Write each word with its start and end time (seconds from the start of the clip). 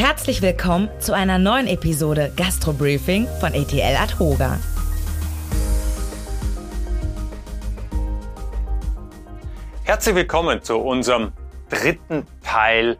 Herzlich 0.00 0.40
willkommen 0.40 0.88
zu 0.98 1.12
einer 1.12 1.36
neuen 1.36 1.66
Episode 1.66 2.32
Gastro 2.34 2.72
Briefing 2.72 3.28
von 3.38 3.52
ETL 3.52 3.96
Adhoga. 3.96 4.58
Herzlich 9.84 10.14
willkommen 10.14 10.62
zu 10.62 10.78
unserem 10.78 11.32
dritten 11.68 12.26
Teil 12.42 12.96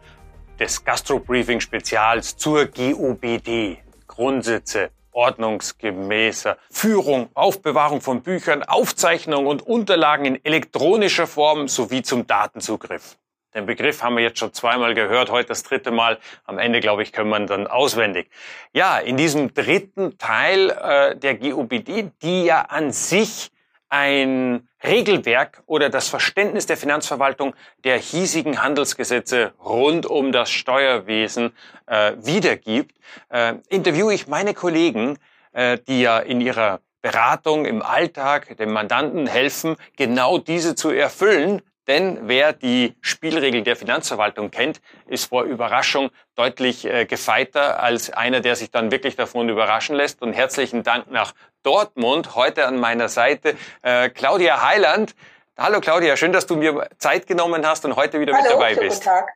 des 0.59 0.85
Gastro 0.85 1.17
Briefing 1.17 1.59
Spezials 1.59 2.37
zur 2.37 2.67
GOBD. 2.67 3.79
Grundsätze 4.05 4.91
ordnungsgemäßer 5.11 6.55
Führung, 6.69 7.29
Aufbewahrung 7.33 8.01
von 8.01 8.21
Büchern, 8.21 8.61
Aufzeichnung 8.61 9.47
und 9.47 9.63
Unterlagen 9.63 10.25
in 10.25 10.45
elektronischer 10.45 11.25
Form 11.25 11.67
sowie 11.67 12.03
zum 12.03 12.27
Datenzugriff. 12.27 13.17
Den 13.53 13.65
Begriff 13.65 14.01
haben 14.01 14.15
wir 14.15 14.23
jetzt 14.23 14.39
schon 14.39 14.53
zweimal 14.53 14.93
gehört, 14.93 15.29
heute 15.29 15.49
das 15.49 15.63
dritte 15.63 15.91
Mal. 15.91 16.19
Am 16.45 16.57
Ende, 16.57 16.79
glaube 16.79 17.03
ich, 17.03 17.11
können 17.11 17.29
wir 17.29 17.37
ihn 17.37 17.47
dann 17.47 17.67
auswendig. 17.67 18.29
Ja, 18.71 18.97
in 18.97 19.17
diesem 19.17 19.53
dritten 19.53 20.17
Teil 20.17 20.69
äh, 20.69 21.15
der 21.17 21.35
GUBD, 21.35 22.11
die 22.21 22.45
ja 22.45 22.61
an 22.61 22.91
sich 22.91 23.51
ein 23.89 24.69
Regelwerk 24.83 25.63
oder 25.65 25.89
das 25.89 26.07
Verständnis 26.07 26.65
der 26.65 26.77
Finanzverwaltung 26.77 27.53
der 27.83 27.97
hiesigen 27.97 28.63
Handelsgesetze 28.63 29.51
rund 29.63 30.05
um 30.05 30.31
das 30.31 30.49
Steuerwesen 30.49 31.51
äh, 31.87 32.13
wiedergibt, 32.21 32.95
äh, 33.29 33.55
interviewe 33.67 34.13
ich 34.13 34.27
meine 34.27 34.53
Kollegen, 34.53 35.17
äh, 35.51 35.77
die 35.77 36.01
ja 36.01 36.19
in 36.19 36.39
ihrer 36.39 36.79
Beratung 37.01 37.65
im 37.65 37.81
Alltag 37.81 38.55
dem 38.57 38.71
Mandanten 38.71 39.27
helfen, 39.27 39.75
genau 39.97 40.37
diese 40.37 40.75
zu 40.75 40.89
erfüllen, 40.91 41.61
denn 41.87 42.27
wer 42.27 42.53
die 42.53 42.95
Spielregeln 43.01 43.63
der 43.63 43.75
Finanzverwaltung 43.75 44.51
kennt, 44.51 44.81
ist 45.07 45.25
vor 45.25 45.43
Überraschung 45.43 46.11
deutlich 46.35 46.85
äh, 46.85 47.05
gefeiter 47.05 47.81
als 47.81 48.11
einer, 48.11 48.39
der 48.39 48.55
sich 48.55 48.71
dann 48.71 48.91
wirklich 48.91 49.15
davon 49.15 49.49
überraschen 49.49 49.95
lässt. 49.95 50.21
Und 50.21 50.33
herzlichen 50.33 50.83
Dank 50.83 51.09
nach 51.09 51.33
Dortmund. 51.63 52.35
Heute 52.35 52.65
an 52.67 52.79
meiner 52.79 53.09
Seite 53.09 53.55
äh, 53.81 54.09
Claudia 54.09 54.61
Heiland. 54.61 55.15
Hallo 55.57 55.79
Claudia, 55.79 56.15
schön, 56.17 56.31
dass 56.31 56.45
du 56.45 56.55
mir 56.55 56.87
Zeit 56.97 57.27
genommen 57.27 57.65
hast 57.65 57.83
und 57.85 57.95
heute 57.95 58.19
wieder 58.19 58.33
Hallo, 58.33 58.43
mit 58.43 58.51
dabei 58.51 58.75
bist. 58.75 59.03
Guten 59.03 59.15
Tag. 59.15 59.29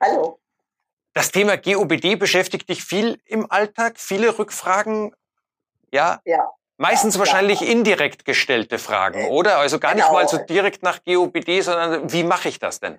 Hallo. 0.00 0.38
Das 1.14 1.30
Thema 1.32 1.56
GOBD 1.56 2.16
beschäftigt 2.18 2.68
dich 2.68 2.84
viel 2.84 3.18
im 3.24 3.50
Alltag, 3.50 3.98
viele 3.98 4.38
Rückfragen. 4.38 5.14
Ja, 5.90 6.20
Ja. 6.24 6.50
Meistens 6.78 7.14
Ja, 7.14 7.20
wahrscheinlich 7.20 7.60
ja. 7.60 7.68
indirekt 7.70 8.24
gestellte 8.24 8.78
Fragen, 8.78 9.28
oder? 9.28 9.58
Also 9.58 9.78
gar 9.78 9.94
nicht 9.94 10.04
Genau. 10.04 10.18
mal 10.18 10.28
so 10.28 10.38
direkt 10.38 10.82
nach 10.82 11.02
GOBD, 11.04 11.62
sondern 11.62 12.12
wie 12.12 12.22
mache 12.22 12.48
ich 12.48 12.58
das 12.58 12.80
denn? 12.80 12.98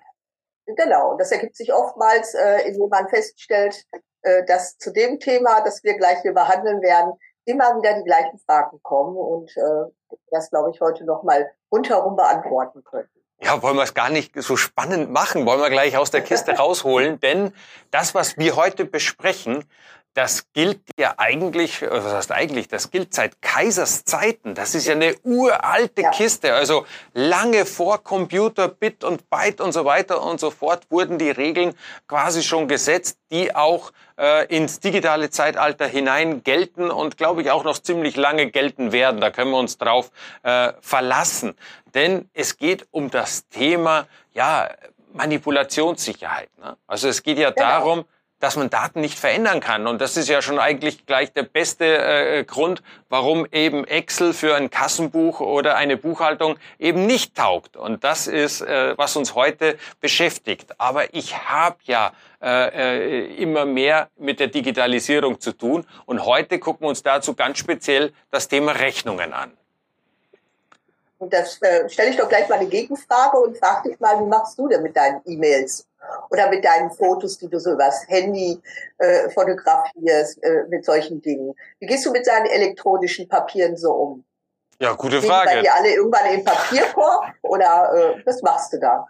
Genau. 0.66 1.12
Und 1.12 1.18
das 1.20 1.30
ergibt 1.32 1.56
sich 1.56 1.72
oftmals, 1.72 2.34
äh, 2.34 2.68
indem 2.68 2.88
man 2.88 3.08
feststellt, 3.08 3.84
äh, 4.22 4.44
dass 4.46 4.76
zu 4.78 4.92
dem 4.92 5.18
Thema, 5.20 5.60
das 5.62 5.82
wir 5.84 5.96
gleich 5.96 6.20
hier 6.22 6.34
behandeln 6.34 6.82
werden, 6.82 7.12
immer 7.44 7.76
wieder 7.76 7.94
die 7.94 8.04
gleichen 8.04 8.38
Fragen 8.40 8.78
kommen 8.82 9.16
und 9.16 9.50
äh, 9.56 10.16
das, 10.30 10.50
glaube 10.50 10.70
ich, 10.70 10.80
heute 10.80 11.04
nochmal 11.04 11.50
rundherum 11.72 12.16
beantworten 12.16 12.82
können. 12.84 13.08
Ja, 13.40 13.62
wollen 13.62 13.76
wir 13.76 13.84
es 13.84 13.94
gar 13.94 14.10
nicht 14.10 14.32
so 14.42 14.56
spannend 14.56 15.10
machen, 15.12 15.46
wollen 15.46 15.60
wir 15.60 15.70
gleich 15.70 15.96
aus 15.96 16.10
der 16.10 16.22
Kiste 16.22 16.56
rausholen, 16.56 17.20
denn 17.20 17.52
das, 17.92 18.12
was 18.14 18.36
wir 18.36 18.56
heute 18.56 18.84
besprechen, 18.84 19.64
das 20.18 20.50
gilt 20.52 20.80
ja 20.98 21.14
eigentlich, 21.16 21.80
äh, 21.80 21.88
was 21.92 22.12
heißt 22.12 22.32
eigentlich, 22.32 22.66
das 22.66 22.90
gilt 22.90 23.14
seit 23.14 23.40
Kaisers 23.40 24.04
Zeiten. 24.04 24.56
Das 24.56 24.74
ist 24.74 24.88
ja 24.88 24.94
eine 24.94 25.14
uralte 25.22 26.02
Ja. 26.02 26.10
Kiste. 26.10 26.54
Also 26.54 26.86
lange 27.14 27.64
vor 27.64 28.02
Computer, 28.02 28.66
Bit 28.66 29.04
und 29.04 29.30
Byte 29.30 29.60
und 29.60 29.70
so 29.70 29.84
weiter 29.84 30.20
und 30.20 30.40
so 30.40 30.50
fort 30.50 30.86
wurden 30.90 31.18
die 31.18 31.30
Regeln 31.30 31.72
quasi 32.08 32.42
schon 32.42 32.66
gesetzt, 32.66 33.18
die 33.30 33.54
auch 33.54 33.92
äh, 34.18 34.46
ins 34.46 34.80
digitale 34.80 35.30
Zeitalter 35.30 35.86
hinein 35.86 36.42
gelten 36.42 36.90
und 36.90 37.16
glaube 37.16 37.42
ich 37.42 37.52
auch 37.52 37.62
noch 37.62 37.78
ziemlich 37.78 38.16
lange 38.16 38.50
gelten 38.50 38.90
werden. 38.90 39.20
Da 39.20 39.30
können 39.30 39.52
wir 39.52 39.58
uns 39.58 39.78
drauf 39.78 40.10
äh, 40.42 40.72
verlassen. 40.80 41.54
Denn 41.94 42.28
es 42.34 42.56
geht 42.56 42.88
um 42.90 43.08
das 43.10 43.46
Thema, 43.50 44.08
ja, 44.34 44.68
Manipulationssicherheit. 45.12 46.50
Ne? 46.58 46.76
Also 46.88 47.08
es 47.08 47.22
geht 47.22 47.38
ja 47.38 47.50
Genau. 47.50 47.66
darum, 47.68 48.04
dass 48.40 48.56
man 48.56 48.70
Daten 48.70 49.00
nicht 49.00 49.18
verändern 49.18 49.60
kann. 49.60 49.86
Und 49.86 50.00
das 50.00 50.16
ist 50.16 50.28
ja 50.28 50.42
schon 50.42 50.58
eigentlich 50.58 51.06
gleich 51.06 51.32
der 51.32 51.42
beste 51.42 51.84
äh, 51.84 52.44
Grund, 52.44 52.82
warum 53.08 53.46
eben 53.52 53.84
Excel 53.84 54.32
für 54.32 54.54
ein 54.54 54.70
Kassenbuch 54.70 55.40
oder 55.40 55.76
eine 55.76 55.96
Buchhaltung 55.96 56.56
eben 56.78 57.06
nicht 57.06 57.34
taugt. 57.36 57.76
Und 57.76 58.04
das 58.04 58.26
ist, 58.26 58.60
äh, 58.60 58.96
was 58.96 59.16
uns 59.16 59.34
heute 59.34 59.76
beschäftigt. 60.00 60.78
Aber 60.78 61.14
ich 61.14 61.36
habe 61.48 61.76
ja 61.84 62.12
äh, 62.40 63.24
äh, 63.24 63.42
immer 63.42 63.64
mehr 63.64 64.08
mit 64.16 64.38
der 64.38 64.46
Digitalisierung 64.46 65.40
zu 65.40 65.52
tun. 65.52 65.84
Und 66.06 66.24
heute 66.24 66.60
gucken 66.60 66.84
wir 66.84 66.90
uns 66.90 67.02
dazu 67.02 67.34
ganz 67.34 67.58
speziell 67.58 68.12
das 68.30 68.46
Thema 68.46 68.72
Rechnungen 68.72 69.32
an. 69.32 69.52
Und 71.18 71.32
das 71.32 71.60
äh, 71.62 71.88
stelle 71.88 72.10
ich 72.10 72.16
doch 72.16 72.28
gleich 72.28 72.48
mal 72.48 72.60
eine 72.60 72.68
Gegenfrage 72.68 73.38
und 73.38 73.58
frage 73.58 73.90
dich 73.90 73.98
mal, 73.98 74.20
wie 74.20 74.28
machst 74.28 74.56
du 74.56 74.68
denn 74.68 74.84
mit 74.84 74.96
deinen 74.96 75.20
E-Mails 75.24 75.87
oder 76.30 76.48
mit 76.50 76.64
deinen 76.64 76.90
Fotos, 76.90 77.38
die 77.38 77.48
du 77.48 77.58
so 77.58 77.72
übers 77.72 78.06
Handy 78.08 78.60
äh, 78.98 79.28
fotografierst, 79.30 80.42
äh, 80.42 80.64
mit 80.68 80.84
solchen 80.84 81.20
Dingen? 81.22 81.54
Wie 81.78 81.86
gehst 81.86 82.06
du 82.06 82.12
mit 82.12 82.26
deinen 82.26 82.46
elektronischen 82.46 83.28
Papieren 83.28 83.76
so 83.76 83.92
um? 83.92 84.24
Ja, 84.80 84.92
gute 84.92 85.16
Liegen 85.16 85.28
Frage. 85.28 85.60
dir 85.60 85.74
alle 85.74 85.92
irgendwann 85.92 86.26
im 86.32 86.44
Papierkorb 86.44 87.32
oder 87.42 87.90
äh, 88.16 88.22
was 88.24 88.40
machst 88.42 88.72
du 88.72 88.78
da? 88.78 89.08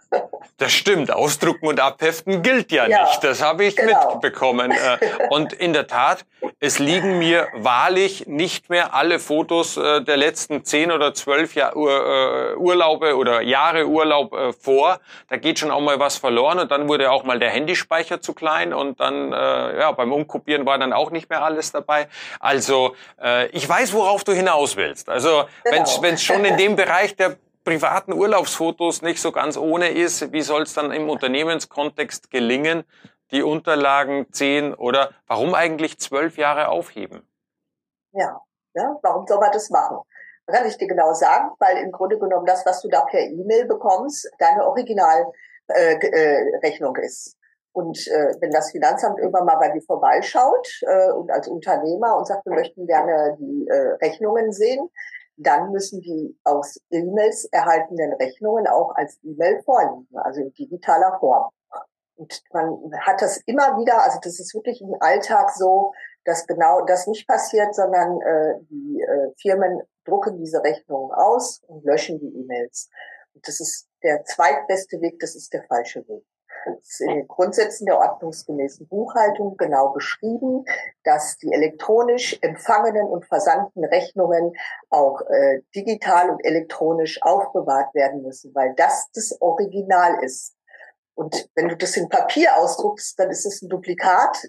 Das 0.57 0.71
stimmt, 0.71 1.11
ausdrucken 1.11 1.67
und 1.67 1.79
abheften 1.79 2.41
gilt 2.41 2.71
ja, 2.71 2.87
Ja, 2.87 3.03
nicht. 3.03 3.23
Das 3.23 3.43
habe 3.43 3.65
ich 3.65 3.75
genau. 3.75 4.13
mitbekommen. 4.13 4.71
Äh, 4.71 4.97
Und 5.29 5.53
in 5.53 5.73
der 5.73 5.85
Tat, 5.85 6.25
es 6.59 6.79
liegen 6.79 7.19
mir 7.19 7.47
wahrlich 7.53 8.25
nicht 8.25 8.69
mehr 8.71 8.95
alle 8.95 9.19
Fotos 9.19 9.77
äh, 9.77 10.01
der 10.01 10.17
letzten 10.17 10.65
zehn 10.65 10.91
oder 10.91 11.13
zwölf 11.13 11.53
Jahr, 11.53 11.75
äh, 11.75 12.55
Urlaube 12.55 13.15
oder 13.15 13.41
Jahre 13.41 13.85
Urlaub 13.85 14.35
vor. 14.59 14.99
Da 15.29 15.37
geht 15.37 15.59
schon 15.59 15.69
auch 15.69 15.81
mal 15.81 15.99
was 15.99 16.17
verloren 16.17 16.57
und 16.57 16.71
dann 16.71 16.87
wurde 16.89 17.11
auch 17.11 17.23
mal 17.23 17.37
der 17.37 17.51
Handyspeicher 17.51 18.21
zu 18.21 18.33
klein 18.33 18.73
und 18.73 18.99
dann 18.99 19.31
ja 19.31 19.91
beim 19.91 20.11
Umkopieren 20.11 20.65
war 20.65 20.77
dann 20.77 20.93
auch 20.93 21.11
nicht 21.11 21.29
mehr 21.29 21.43
alles 21.43 21.71
dabei. 21.71 22.07
Also 22.39 22.95
ich 23.51 23.67
weiß, 23.67 23.93
worauf 23.93 24.23
du 24.23 24.33
hinaus 24.33 24.75
willst. 24.75 25.09
Also 25.09 25.45
Genau. 25.63 26.01
wenn 26.01 26.13
es 26.13 26.23
schon 26.23 26.45
in 26.45 26.57
dem 26.57 26.75
Bereich 26.75 27.15
der 27.15 27.37
privaten 27.63 28.13
Urlaubsfotos 28.13 29.01
nicht 29.01 29.21
so 29.21 29.31
ganz 29.31 29.57
ohne 29.57 29.89
ist, 29.89 30.31
wie 30.31 30.41
soll 30.41 30.63
es 30.63 30.73
dann 30.73 30.91
im 30.91 31.09
Unternehmenskontext 31.09 32.31
gelingen, 32.31 32.83
die 33.31 33.43
Unterlagen 33.43 34.27
zehn 34.31 34.73
oder 34.73 35.11
warum 35.27 35.53
eigentlich 35.53 35.99
zwölf 35.99 36.37
Jahre 36.37 36.69
aufheben? 36.69 37.27
Ja, 38.11 38.41
ja, 38.73 38.97
warum 39.03 39.27
soll 39.27 39.39
man 39.39 39.51
das 39.51 39.69
machen? 39.69 39.99
Kann 40.47 40.67
ich 40.67 40.77
dir 40.77 40.87
genau 40.87 41.13
sagen, 41.13 41.51
weil 41.59 41.77
im 41.77 41.91
Grunde 41.91 42.17
genommen 42.17 42.45
das, 42.45 42.65
was 42.65 42.81
du 42.81 42.89
da 42.89 43.01
per 43.01 43.19
E-Mail 43.19 43.65
bekommst, 43.65 44.27
deine 44.39 44.65
Originalrechnung 44.65 45.33
äh, 45.67 45.93
äh, 45.93 46.57
Rechnung 46.63 46.95
ist. 46.95 47.35
Und 47.71 47.99
äh, 48.07 48.33
wenn 48.39 48.49
das 48.49 48.71
Finanzamt 48.71 49.19
irgendwann 49.19 49.45
mal 49.45 49.57
bei 49.57 49.69
dir 49.69 49.81
vorbeischaut 49.83 50.67
äh, 50.81 51.11
und 51.11 51.31
als 51.31 51.47
Unternehmer 51.47 52.17
und 52.17 52.25
sagt, 52.25 52.45
wir 52.47 52.53
möchten 52.53 52.87
gerne 52.87 53.37
die 53.39 53.67
äh, 53.67 53.95
Rechnungen 54.03 54.51
sehen, 54.51 54.89
dann 55.41 55.71
müssen 55.71 56.01
die 56.01 56.37
aus 56.43 56.79
E-Mails 56.91 57.45
erhaltenen 57.45 58.13
Rechnungen 58.13 58.67
auch 58.67 58.93
als 58.95 59.17
E-Mail 59.23 59.61
vorliegen, 59.63 60.07
also 60.15 60.41
in 60.41 60.53
digitaler 60.53 61.17
Form. 61.19 61.49
Und 62.15 62.43
man 62.51 62.91
hat 62.99 63.21
das 63.21 63.37
immer 63.45 63.77
wieder, 63.77 64.03
also 64.03 64.19
das 64.21 64.39
ist 64.39 64.53
wirklich 64.53 64.81
im 64.81 64.93
Alltag 64.99 65.51
so, 65.51 65.93
dass 66.25 66.45
genau 66.45 66.83
das 66.85 67.07
nicht 67.07 67.25
passiert, 67.25 67.73
sondern 67.73 68.19
äh, 68.21 68.59
die 68.69 69.01
äh, 69.01 69.31
Firmen 69.41 69.81
drucken 70.03 70.37
diese 70.37 70.61
Rechnungen 70.61 71.11
aus 71.13 71.61
und 71.67 71.85
löschen 71.85 72.19
die 72.19 72.41
E-Mails. 72.41 72.89
Und 73.33 73.47
das 73.47 73.61
ist 73.61 73.87
der 74.03 74.25
zweitbeste 74.25 74.99
Weg, 74.99 75.19
das 75.19 75.35
ist 75.35 75.53
der 75.53 75.63
falsche 75.63 76.05
Weg. 76.09 76.25
Ist 76.81 77.01
in 77.01 77.09
den 77.09 77.27
Grundsätzen 77.27 77.85
der 77.85 77.97
ordnungsgemäßen 77.97 78.87
Buchhaltung 78.87 79.57
genau 79.57 79.89
beschrieben, 79.89 80.65
dass 81.03 81.37
die 81.37 81.51
elektronisch 81.51 82.37
empfangenen 82.41 83.07
und 83.07 83.25
versandten 83.25 83.85
Rechnungen 83.85 84.53
auch 84.89 85.21
äh, 85.21 85.61
digital 85.75 86.29
und 86.29 86.45
elektronisch 86.45 87.21
aufbewahrt 87.21 87.93
werden 87.95 88.21
müssen, 88.21 88.53
weil 88.53 88.73
das 88.75 89.09
das 89.13 89.35
Original 89.41 90.23
ist. 90.23 90.55
Und 91.15 91.49
wenn 91.55 91.67
du 91.67 91.75
das 91.75 91.97
in 91.97 92.07
Papier 92.07 92.55
ausdruckst, 92.57 93.19
dann 93.19 93.29
ist 93.29 93.45
es 93.45 93.61
ein 93.61 93.69
Duplikat. 93.69 94.45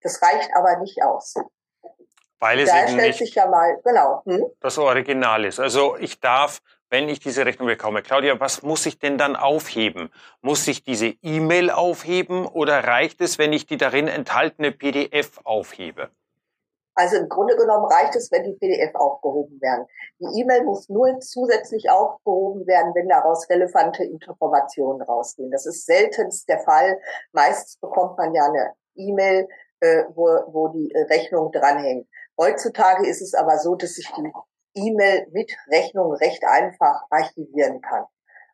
Das 0.00 0.20
reicht 0.22 0.50
aber 0.54 0.78
nicht 0.78 1.02
aus. 1.02 1.34
Weil 2.40 2.60
es 2.60 2.70
Da 2.70 2.80
eben 2.80 2.88
stellt 2.88 3.06
nicht 3.06 3.18
sich 3.18 3.34
ja 3.34 3.46
mal, 3.46 3.80
genau, 3.84 4.22
hm? 4.24 4.46
das 4.60 4.78
Original 4.78 5.44
ist. 5.44 5.58
Also 5.58 5.96
ich 5.96 6.20
darf, 6.20 6.60
wenn 6.90 7.08
ich 7.08 7.20
diese 7.20 7.44
Rechnung 7.44 7.68
bekomme, 7.68 8.02
Claudia, 8.02 8.40
was 8.40 8.62
muss 8.62 8.86
ich 8.86 8.98
denn 8.98 9.18
dann 9.18 9.36
aufheben? 9.36 10.10
Muss 10.40 10.66
ich 10.68 10.84
diese 10.84 11.14
E-Mail 11.22 11.70
aufheben 11.70 12.46
oder 12.46 12.84
reicht 12.84 13.20
es, 13.20 13.38
wenn 13.38 13.52
ich 13.52 13.66
die 13.66 13.76
darin 13.76 14.08
enthaltene 14.08 14.72
PDF 14.72 15.40
aufhebe? 15.44 16.10
Also 16.94 17.16
im 17.16 17.28
Grunde 17.28 17.54
genommen 17.54 17.86
reicht 17.86 18.16
es, 18.16 18.32
wenn 18.32 18.42
die 18.42 18.54
PDF 18.54 18.92
aufgehoben 18.96 19.60
werden. 19.60 19.86
Die 20.18 20.40
E-Mail 20.40 20.64
muss 20.64 20.88
nur 20.88 21.20
zusätzlich 21.20 21.88
aufgehoben 21.88 22.66
werden, 22.66 22.92
wenn 22.94 23.08
daraus 23.08 23.48
relevante 23.48 24.02
Informationen 24.02 25.02
rausgehen. 25.02 25.52
Das 25.52 25.64
ist 25.64 25.86
seltenst 25.86 26.48
der 26.48 26.58
Fall. 26.58 26.98
Meistens 27.30 27.76
bekommt 27.76 28.18
man 28.18 28.34
ja 28.34 28.46
eine 28.46 28.72
E-Mail, 28.96 29.46
äh, 29.78 30.04
wo, 30.14 30.26
wo 30.48 30.68
die 30.68 30.92
Rechnung 31.08 31.52
dranhängt. 31.52 32.08
Heutzutage 32.36 33.06
ist 33.06 33.22
es 33.22 33.32
aber 33.34 33.58
so, 33.58 33.76
dass 33.76 33.96
ich 33.96 34.10
die 34.16 34.32
E-Mail 34.74 35.26
mit 35.32 35.52
Rechnung 35.70 36.12
recht 36.14 36.44
einfach 36.44 37.02
archivieren 37.10 37.80
kann. 37.80 38.04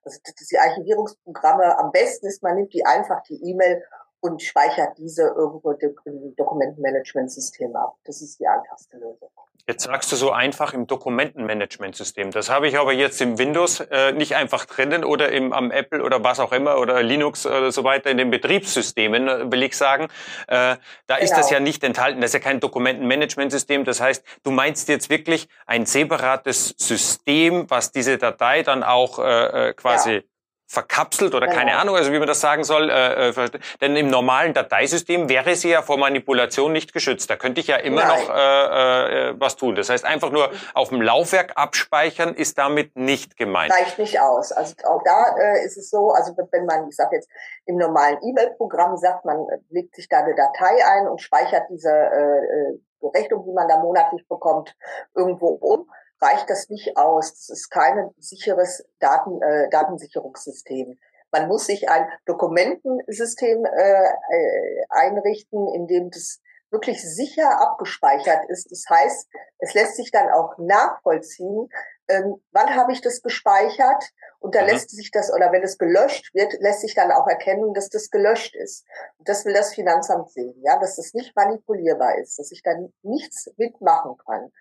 Also 0.04 0.20
die 0.50 0.58
Archivierungsprogramme 0.58 1.78
am 1.78 1.90
besten 1.90 2.26
ist, 2.26 2.42
man 2.42 2.56
nimmt 2.56 2.72
die 2.74 2.84
einfach 2.84 3.22
die 3.22 3.40
E-Mail 3.42 3.82
und 4.24 4.42
speichert 4.42 4.96
diese 4.96 5.24
irgendwo 5.36 5.72
im 5.72 6.34
Dokumentenmanagementsystem 6.34 7.76
ab. 7.76 7.96
Das 8.04 8.22
ist 8.22 8.40
die 8.40 8.46
einfachste 8.48 8.96
Lösung. 8.96 9.28
Jetzt 9.66 9.84
sagst 9.84 10.10
du 10.12 10.16
so 10.16 10.30
einfach 10.30 10.72
im 10.72 10.86
Dokumentenmanagementsystem. 10.86 12.30
Das 12.30 12.48
habe 12.48 12.66
ich 12.68 12.78
aber 12.78 12.94
jetzt 12.94 13.20
im 13.20 13.38
Windows 13.38 13.80
äh, 13.80 14.12
nicht 14.12 14.34
einfach 14.34 14.64
drinnen 14.64 15.04
oder 15.04 15.30
im, 15.30 15.52
am 15.52 15.70
Apple 15.70 16.02
oder 16.02 16.24
was 16.24 16.40
auch 16.40 16.52
immer 16.52 16.78
oder 16.78 17.02
Linux 17.02 17.46
oder 17.46 17.70
so 17.70 17.84
weiter 17.84 18.10
in 18.10 18.16
den 18.16 18.30
Betriebssystemen, 18.30 19.28
äh, 19.28 19.52
will 19.52 19.62
ich 19.62 19.76
sagen. 19.76 20.04
Äh, 20.48 20.48
da 20.48 20.78
genau. 21.06 21.18
ist 21.18 21.32
das 21.32 21.48
genau. 21.48 21.58
ja 21.58 21.60
nicht 21.60 21.84
enthalten. 21.84 22.22
Das 22.22 22.30
ist 22.30 22.34
ja 22.34 22.40
kein 22.40 22.60
Dokumentenmanagementsystem. 22.60 23.84
Das 23.84 24.00
heißt, 24.00 24.24
du 24.42 24.50
meinst 24.50 24.88
jetzt 24.88 25.10
wirklich 25.10 25.48
ein 25.66 25.84
separates 25.84 26.74
System, 26.78 27.68
was 27.68 27.92
diese 27.92 28.16
Datei 28.16 28.62
dann 28.62 28.82
auch 28.82 29.18
äh, 29.18 29.68
äh 29.68 29.74
quasi 29.74 30.12
ja 30.12 30.20
verkapselt 30.66 31.34
oder 31.34 31.46
keine 31.46 31.76
Ahnung, 31.76 31.94
also 31.94 32.12
wie 32.12 32.18
man 32.18 32.26
das 32.26 32.40
sagen 32.40 32.64
soll. 32.64 32.90
Äh, 32.90 33.28
äh, 33.28 33.50
denn 33.80 33.96
im 33.96 34.08
normalen 34.08 34.54
Dateisystem 34.54 35.28
wäre 35.28 35.54
sie 35.56 35.70
ja 35.70 35.82
vor 35.82 35.98
Manipulation 35.98 36.72
nicht 36.72 36.92
geschützt. 36.92 37.28
Da 37.28 37.36
könnte 37.36 37.60
ich 37.60 37.66
ja 37.66 37.76
immer 37.76 38.04
Nein. 38.04 38.20
noch 38.20 38.34
äh, 38.34 39.30
äh, 39.30 39.34
was 39.38 39.56
tun. 39.56 39.74
Das 39.74 39.90
heißt, 39.90 40.04
einfach 40.04 40.30
nur 40.30 40.50
auf 40.72 40.88
dem 40.88 41.02
Laufwerk 41.02 41.52
abspeichern 41.56 42.34
ist 42.34 42.56
damit 42.58 42.96
nicht 42.96 43.36
gemeint. 43.36 43.72
Reicht 43.72 43.98
nicht 43.98 44.20
aus. 44.20 44.52
Also 44.52 44.74
auch 44.84 45.02
da 45.04 45.36
äh, 45.38 45.64
ist 45.64 45.76
es 45.76 45.90
so, 45.90 46.10
also 46.10 46.34
wenn 46.50 46.66
man, 46.66 46.88
ich 46.88 46.96
sage 46.96 47.16
jetzt, 47.16 47.28
im 47.66 47.76
normalen 47.76 48.18
E-Mail-Programm 48.22 48.96
sagt, 48.96 49.24
man 49.24 49.46
legt 49.70 49.94
sich 49.94 50.08
da 50.08 50.20
eine 50.20 50.34
Datei 50.34 50.84
ein 50.84 51.08
und 51.08 51.20
speichert 51.20 51.64
diese 51.70 51.90
äh, 51.90 52.72
äh 52.72 52.78
Rechnung, 53.14 53.44
die 53.44 53.52
man 53.52 53.68
da 53.68 53.76
monatlich 53.76 54.26
bekommt, 54.28 54.74
irgendwo 55.14 55.48
um 55.48 55.86
reicht 56.20 56.48
das 56.50 56.68
nicht 56.68 56.96
aus. 56.96 57.32
Das 57.32 57.48
ist 57.50 57.70
kein 57.70 58.10
sicheres 58.18 58.84
Daten, 58.98 59.40
äh, 59.42 59.68
Datensicherungssystem. 59.70 60.98
Man 61.30 61.48
muss 61.48 61.66
sich 61.66 61.88
ein 61.88 62.06
Dokumentensystem 62.26 63.64
äh, 63.64 64.04
äh, 64.04 64.84
einrichten, 64.88 65.66
in 65.74 65.86
dem 65.86 66.10
das 66.10 66.40
wirklich 66.74 67.02
sicher 67.02 67.60
abgespeichert 67.60 68.50
ist. 68.50 68.70
Das 68.70 68.84
heißt, 68.90 69.28
es 69.60 69.72
lässt 69.74 69.96
sich 69.96 70.10
dann 70.10 70.28
auch 70.28 70.58
nachvollziehen, 70.58 71.70
ähm, 72.08 72.42
wann 72.52 72.76
habe 72.76 72.92
ich 72.92 73.00
das 73.00 73.22
gespeichert 73.22 74.04
und 74.40 74.54
da 74.54 74.62
mhm. 74.62 74.68
lässt 74.68 74.90
sich 74.90 75.10
das, 75.10 75.32
oder 75.32 75.52
wenn 75.52 75.62
es 75.62 75.78
gelöscht 75.78 76.34
wird, 76.34 76.52
lässt 76.60 76.82
sich 76.82 76.94
dann 76.94 77.10
auch 77.10 77.26
erkennen, 77.26 77.72
dass 77.72 77.88
das 77.88 78.10
gelöscht 78.10 78.54
ist. 78.54 78.84
Und 79.18 79.28
das 79.28 79.44
will 79.46 79.54
das 79.54 79.74
Finanzamt 79.74 80.30
sehen, 80.30 80.54
ja, 80.62 80.78
dass 80.78 80.96
das 80.96 81.14
nicht 81.14 81.34
manipulierbar 81.34 82.18
ist, 82.18 82.38
dass 82.38 82.52
ich 82.52 82.62
dann 82.62 82.92
nichts 83.02 83.50
mitmachen 83.56 84.16
kann. 84.18 84.44
Und 84.44 84.52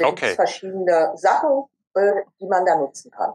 da 0.00 0.06
okay. 0.06 0.14
gibt 0.14 0.22
es 0.22 0.34
verschiedene 0.36 1.12
Sachen, 1.16 1.64
äh, 1.94 2.22
die 2.40 2.46
man 2.46 2.64
da 2.64 2.76
nutzen 2.76 3.10
kann. 3.10 3.34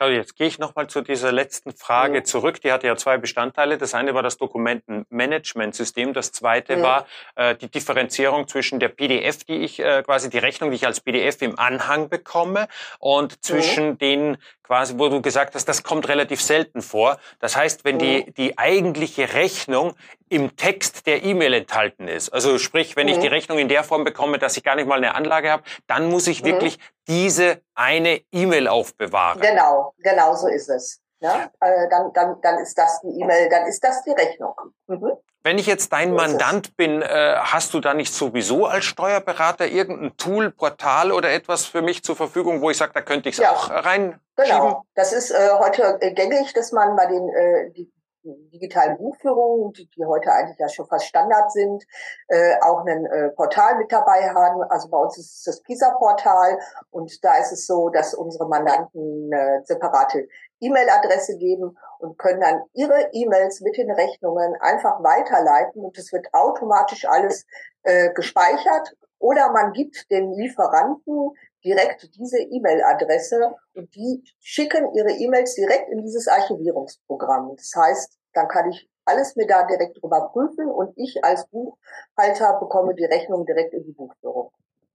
Claudia, 0.00 0.16
jetzt 0.16 0.36
gehe 0.36 0.46
ich 0.46 0.58
nochmal 0.58 0.86
zu 0.86 1.02
dieser 1.02 1.30
letzten 1.30 1.74
Frage 1.74 2.14
ja. 2.14 2.24
zurück. 2.24 2.62
Die 2.62 2.72
hatte 2.72 2.86
ja 2.86 2.96
zwei 2.96 3.18
Bestandteile. 3.18 3.76
Das 3.76 3.92
eine 3.92 4.14
war 4.14 4.22
das 4.22 4.38
Dokumentenmanagementsystem. 4.38 6.14
Das 6.14 6.32
zweite 6.32 6.72
ja. 6.72 6.82
war 6.82 7.06
äh, 7.34 7.54
die 7.54 7.70
Differenzierung 7.70 8.48
zwischen 8.48 8.80
der 8.80 8.88
PDF, 8.88 9.44
die 9.44 9.58
ich 9.58 9.78
äh, 9.78 10.02
quasi 10.02 10.30
die 10.30 10.38
Rechnung, 10.38 10.70
die 10.70 10.76
ich 10.76 10.86
als 10.86 11.00
PDF 11.00 11.42
im 11.42 11.58
Anhang 11.58 12.08
bekomme, 12.08 12.66
und 12.98 13.44
zwischen 13.44 13.88
ja. 13.88 13.92
den 13.92 14.38
quasi, 14.62 14.94
wo 14.96 15.10
du 15.10 15.20
gesagt 15.20 15.54
hast, 15.54 15.68
das 15.68 15.82
kommt 15.82 16.08
relativ 16.08 16.40
selten 16.40 16.80
vor. 16.80 17.18
Das 17.38 17.54
heißt, 17.54 17.84
wenn 17.84 17.98
die, 17.98 18.32
die 18.32 18.56
eigentliche 18.56 19.34
Rechnung 19.34 19.96
im 20.30 20.56
Text 20.56 21.06
der 21.06 21.22
E-Mail 21.24 21.52
enthalten 21.52 22.08
ist, 22.08 22.30
also 22.30 22.58
sprich, 22.58 22.96
wenn 22.96 23.08
ich 23.08 23.18
die 23.18 23.26
Rechnung 23.26 23.58
in 23.58 23.68
der 23.68 23.84
Form 23.84 24.04
bekomme, 24.04 24.38
dass 24.38 24.56
ich 24.56 24.62
gar 24.62 24.76
nicht 24.76 24.86
mal 24.86 24.96
eine 24.96 25.14
Anlage 25.14 25.50
habe, 25.50 25.64
dann 25.86 26.08
muss 26.08 26.26
ich 26.28 26.44
wirklich 26.44 26.78
diese 27.08 27.60
eine 27.74 28.22
E-Mail 28.32 28.68
aufbewahren. 28.68 29.40
Genau, 29.40 29.92
genau 29.98 30.34
so 30.34 30.48
ist 30.48 30.68
es. 30.68 31.00
Ja, 31.18 31.50
äh, 31.60 31.88
dann, 31.90 32.12
dann, 32.14 32.40
dann 32.40 32.58
ist 32.60 32.78
das 32.78 33.00
die 33.02 33.20
E-Mail, 33.20 33.50
dann 33.50 33.66
ist 33.66 33.84
das 33.84 34.02
die 34.04 34.12
Rechnung. 34.12 34.54
Mhm. 34.86 35.12
Wenn 35.42 35.58
ich 35.58 35.66
jetzt 35.66 35.92
dein 35.92 36.10
so 36.10 36.14
Mandant 36.16 36.76
bin, 36.76 37.02
äh, 37.02 37.34
hast 37.36 37.74
du 37.74 37.80
da 37.80 37.92
nicht 37.92 38.14
sowieso 38.14 38.66
als 38.66 38.84
Steuerberater 38.84 39.66
irgendein 39.66 40.16
Tool, 40.16 40.50
Portal 40.50 41.12
oder 41.12 41.30
etwas 41.32 41.64
für 41.64 41.82
mich 41.82 42.04
zur 42.04 42.14
Verfügung, 42.14 42.60
wo 42.60 42.70
ich 42.70 42.76
sage, 42.76 42.92
da 42.94 43.00
könnte 43.00 43.30
ich 43.30 43.36
es 43.36 43.42
ja. 43.42 43.50
auch 43.50 43.70
rein? 43.70 44.20
Genau, 44.36 44.84
das 44.94 45.12
ist 45.12 45.30
äh, 45.30 45.50
heute 45.58 45.98
gängig, 46.14 46.52
dass 46.54 46.72
man 46.72 46.94
bei 46.96 47.06
den 47.06 47.28
äh, 47.28 47.70
die, 47.72 47.90
digitalen 48.24 48.96
Buchführungen, 48.98 49.72
die, 49.72 49.88
die 49.96 50.04
heute 50.04 50.32
eigentlich 50.32 50.58
ja 50.58 50.68
schon 50.68 50.86
fast 50.86 51.06
Standard 51.06 51.50
sind, 51.52 51.84
äh, 52.28 52.54
auch 52.62 52.84
ein 52.84 53.06
äh, 53.06 53.30
Portal 53.30 53.78
mit 53.78 53.90
dabei 53.90 54.30
haben. 54.30 54.62
Also 54.64 54.88
bei 54.88 54.98
uns 54.98 55.18
ist 55.18 55.38
es 55.38 55.42
das 55.44 55.62
PISA-Portal 55.62 56.58
und 56.90 57.24
da 57.24 57.38
ist 57.38 57.52
es 57.52 57.66
so, 57.66 57.88
dass 57.88 58.14
unsere 58.14 58.48
Mandanten 58.48 59.30
eine 59.32 59.62
separate 59.64 60.28
E-Mail-Adresse 60.60 61.38
geben 61.38 61.76
und 61.98 62.18
können 62.18 62.40
dann 62.40 62.62
ihre 62.74 63.10
E-Mails 63.12 63.60
mit 63.60 63.76
den 63.76 63.90
Rechnungen 63.90 64.54
einfach 64.60 65.02
weiterleiten 65.02 65.84
und 65.84 65.96
es 65.98 66.12
wird 66.12 66.26
automatisch 66.32 67.06
alles 67.06 67.46
äh, 67.82 68.12
gespeichert 68.12 68.94
oder 69.18 69.52
man 69.52 69.72
gibt 69.72 70.10
den 70.10 70.32
Lieferanten 70.32 71.30
direkt 71.64 72.08
diese 72.16 72.38
E-Mail-Adresse 72.38 73.54
und 73.74 73.94
die 73.94 74.24
schicken 74.40 74.94
ihre 74.94 75.10
E-Mails 75.10 75.54
direkt 75.54 75.90
in 75.90 76.02
dieses 76.02 76.28
Archivierungsprogramm. 76.28 77.54
Das 77.56 77.72
heißt, 77.76 78.18
dann 78.32 78.48
kann 78.48 78.70
ich 78.70 78.88
alles 79.04 79.36
mir 79.36 79.46
da 79.46 79.66
direkt 79.66 80.00
drüber 80.00 80.30
prüfen 80.32 80.68
und 80.68 80.92
ich 80.96 81.22
als 81.24 81.46
Buchhalter 81.48 82.58
bekomme 82.60 82.94
die 82.94 83.04
Rechnung 83.04 83.44
direkt 83.44 83.74
in 83.74 83.84
die 83.84 83.92
Buchführung. 83.92 84.52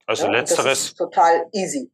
Also 0.08 0.26
ja, 0.26 0.32
letzteres 0.32 0.94
total 0.94 1.48
easy. 1.52 1.92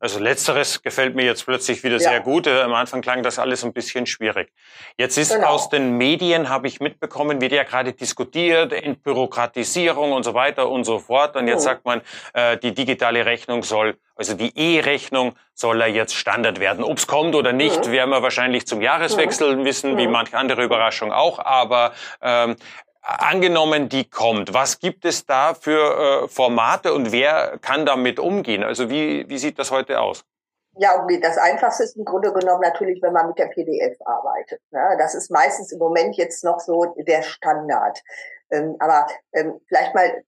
Also 0.00 0.20
letzteres 0.20 0.82
gefällt 0.82 1.16
mir 1.16 1.24
jetzt 1.24 1.44
plötzlich 1.44 1.82
wieder 1.82 1.96
ja. 1.96 2.10
sehr 2.10 2.20
gut. 2.20 2.46
Äh, 2.46 2.60
am 2.60 2.74
Anfang 2.74 3.00
klang 3.00 3.22
das 3.22 3.38
alles 3.38 3.64
ein 3.64 3.72
bisschen 3.72 4.06
schwierig. 4.06 4.52
Jetzt 4.96 5.18
ist 5.18 5.34
genau. 5.34 5.48
aus 5.48 5.68
den 5.68 5.96
Medien, 5.96 6.48
habe 6.48 6.68
ich 6.68 6.80
mitbekommen, 6.80 7.40
wird 7.40 7.52
ja 7.52 7.64
gerade 7.64 7.92
diskutiert, 7.92 8.72
Entbürokratisierung 8.72 10.12
und 10.12 10.22
so 10.22 10.34
weiter 10.34 10.68
und 10.68 10.84
so 10.84 11.00
fort. 11.00 11.34
Und 11.36 11.48
jetzt 11.48 11.62
oh. 11.62 11.64
sagt 11.64 11.84
man, 11.84 12.02
äh, 12.32 12.56
die 12.58 12.72
digitale 12.72 13.26
Rechnung 13.26 13.64
soll, 13.64 13.96
also 14.14 14.34
die 14.34 14.56
E-Rechnung 14.56 15.34
soll 15.54 15.80
ja 15.80 15.86
jetzt 15.88 16.14
Standard 16.14 16.60
werden. 16.60 16.84
Ob 16.84 16.98
es 16.98 17.08
kommt 17.08 17.34
oder 17.34 17.52
nicht, 17.52 17.86
mhm. 17.86 17.92
werden 17.92 18.10
wir 18.10 18.22
wahrscheinlich 18.22 18.66
zum 18.68 18.80
Jahreswechsel 18.80 19.56
mhm. 19.56 19.64
wissen, 19.64 19.96
wie 19.98 20.06
manche 20.06 20.36
andere 20.36 20.62
Überraschung 20.62 21.12
auch. 21.12 21.40
Aber 21.40 21.92
ähm, 22.22 22.54
angenommen, 23.08 23.88
die 23.88 24.08
kommt. 24.08 24.52
Was 24.52 24.78
gibt 24.78 25.04
es 25.04 25.24
da 25.24 25.54
für 25.54 26.24
äh, 26.24 26.28
Formate 26.28 26.92
und 26.92 27.10
wer 27.10 27.58
kann 27.58 27.86
damit 27.86 28.18
umgehen? 28.18 28.62
Also 28.62 28.90
wie, 28.90 29.28
wie 29.28 29.38
sieht 29.38 29.58
das 29.58 29.70
heute 29.70 30.00
aus? 30.00 30.24
Ja, 30.80 31.04
das 31.22 31.38
Einfachste 31.38 31.84
ist 31.84 31.96
im 31.96 32.04
Grunde 32.04 32.32
genommen 32.32 32.60
natürlich, 32.60 33.02
wenn 33.02 33.12
man 33.12 33.28
mit 33.28 33.38
der 33.38 33.46
PDF 33.46 33.96
arbeitet. 34.04 34.60
Ne? 34.70 34.96
Das 34.98 35.14
ist 35.14 35.30
meistens 35.30 35.72
im 35.72 35.78
Moment 35.78 36.16
jetzt 36.16 36.44
noch 36.44 36.60
so 36.60 36.94
der 36.98 37.22
Standard. 37.22 38.00
Ähm, 38.50 38.76
aber 38.78 39.06
ähm, 39.32 39.60
vielleicht 39.66 39.94
mal 39.94 40.22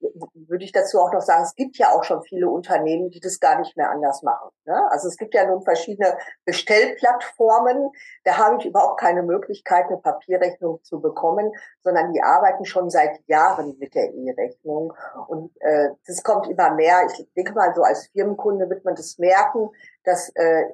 würde 0.50 0.64
ich 0.64 0.72
dazu 0.72 0.98
auch 0.98 1.12
noch 1.12 1.22
sagen, 1.22 1.44
es 1.44 1.54
gibt 1.54 1.78
ja 1.78 1.92
auch 1.92 2.04
schon 2.04 2.22
viele 2.22 2.48
Unternehmen, 2.48 3.10
die 3.10 3.20
das 3.20 3.40
gar 3.40 3.58
nicht 3.58 3.76
mehr 3.76 3.90
anders 3.90 4.22
machen. 4.22 4.50
Ne? 4.66 4.90
Also 4.90 5.08
es 5.08 5.16
gibt 5.16 5.34
ja 5.34 5.46
nun 5.46 5.62
verschiedene 5.62 6.18
Bestellplattformen, 6.44 7.90
da 8.24 8.36
habe 8.36 8.56
ich 8.58 8.66
überhaupt 8.66 9.00
keine 9.00 9.22
Möglichkeit, 9.22 9.86
eine 9.86 9.98
Papierrechnung 9.98 10.82
zu 10.82 11.00
bekommen, 11.00 11.52
sondern 11.82 12.12
die 12.12 12.22
arbeiten 12.22 12.64
schon 12.64 12.90
seit 12.90 13.20
Jahren 13.26 13.78
mit 13.78 13.94
der 13.94 14.12
E-Rechnung. 14.12 14.92
Und 15.28 15.52
äh, 15.60 15.90
das 16.06 16.22
kommt 16.22 16.48
immer 16.48 16.74
mehr. 16.74 17.06
Ich 17.06 17.32
denke 17.34 17.52
mal, 17.52 17.72
so 17.74 17.82
als 17.82 18.08
Firmenkunde 18.08 18.68
wird 18.68 18.84
man 18.84 18.96
das 18.96 19.18
merken, 19.18 19.70
dass 20.04 20.30
äh, 20.34 20.64